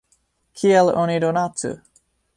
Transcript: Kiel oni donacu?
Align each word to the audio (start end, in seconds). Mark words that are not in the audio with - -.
Kiel 0.61 0.87
oni 1.03 1.19
donacu? 1.25 1.71